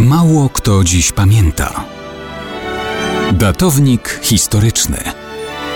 [0.00, 1.84] Mało kto dziś pamięta.
[3.32, 4.98] Datownik historyczny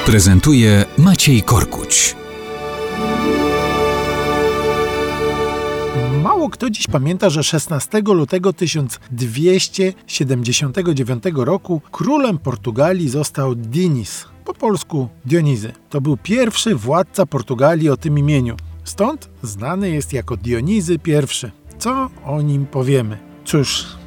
[0.06, 2.16] prezentuje Maciej Korkuć.
[6.22, 15.08] Mało kto dziś pamięta, że 16 lutego 1279 roku królem Portugalii został Dinis, po polsku
[15.24, 15.72] Dionizy.
[15.90, 18.56] To był pierwszy władca Portugalii o tym imieniu.
[18.84, 20.98] Stąd znany jest jako Dionizy I.
[21.78, 23.18] Co o nim powiemy?
[23.44, 23.97] Cóż,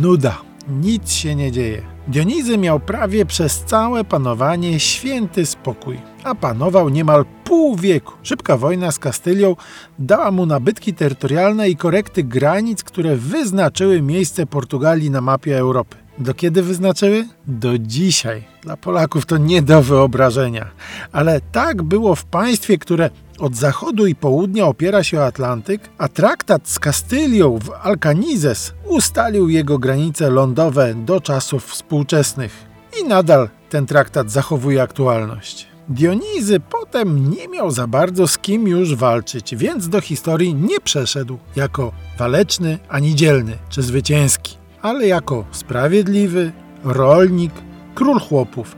[0.00, 0.38] nuda.
[0.68, 1.82] Nic się nie dzieje.
[2.08, 8.12] Dionizy miał prawie przez całe panowanie święty spokój, a panował niemal pół wieku.
[8.22, 9.56] Szybka wojna z Kastylią
[9.98, 16.07] dała mu nabytki terytorialne i korekty granic, które wyznaczyły miejsce Portugalii na mapie Europy.
[16.20, 17.26] Do kiedy wyznaczyły?
[17.46, 18.44] Do dzisiaj.
[18.62, 20.70] Dla Polaków to nie do wyobrażenia.
[21.12, 26.08] Ale tak było w państwie, które od zachodu i południa opiera się o Atlantyk, a
[26.08, 32.66] traktat z Kastylią w Alcanizes ustalił jego granice lądowe do czasów współczesnych.
[33.00, 35.66] I nadal ten traktat zachowuje aktualność.
[35.88, 41.38] Dionizy potem nie miał za bardzo z kim już walczyć, więc do historii nie przeszedł
[41.56, 46.52] jako waleczny ani dzielny czy zwycięski, ale jako sprawiedliwy,
[46.84, 47.52] rolnik,
[47.94, 48.76] król chłopów.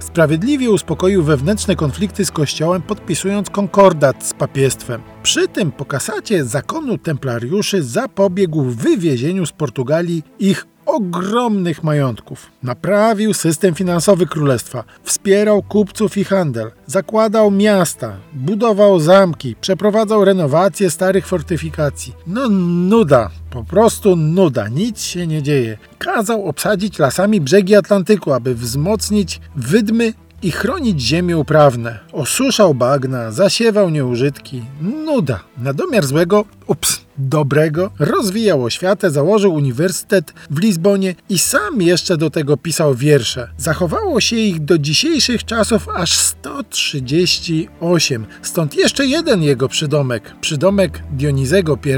[0.00, 5.00] Sprawiedliwie uspokoił wewnętrzne konflikty z kościołem, podpisując konkordat z papiestwem.
[5.22, 12.50] Przy tym po kasacie zakonu templariuszy zapobiegł wywiezieniu z Portugalii ich ogromnych majątków.
[12.62, 21.26] Naprawił system finansowy królestwa, wspierał kupców i handel, zakładał miasta, budował zamki, przeprowadzał renowację starych
[21.26, 22.14] fortyfikacji.
[22.26, 22.48] No
[22.88, 25.78] nuda, po prostu nuda, nic się nie dzieje.
[25.98, 31.98] Kazał obsadzić lasami brzegi Atlantyku, aby wzmocnić wydmy i chronić ziemie uprawne.
[32.12, 34.62] Osuszał bagna, zasiewał nieużytki.
[34.80, 35.40] Nuda.
[35.58, 42.30] Na domiar złego, ups, dobrego, rozwijał oświatę, założył uniwersytet w Lizbonie i sam jeszcze do
[42.30, 43.48] tego pisał wiersze.
[43.56, 48.26] Zachowało się ich do dzisiejszych czasów aż 138.
[48.42, 50.34] Stąd jeszcze jeden jego przydomek.
[50.40, 51.88] Przydomek Dionizego I,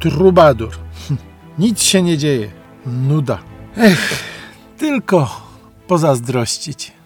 [0.00, 0.72] Trubadur.
[1.58, 2.50] Nic się nie dzieje.
[2.86, 3.38] Nuda.
[3.76, 4.24] Ech,
[4.78, 5.40] tylko
[5.86, 7.01] pozazdrościć.